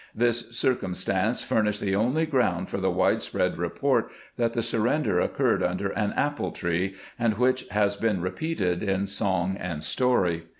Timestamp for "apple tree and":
6.13-7.35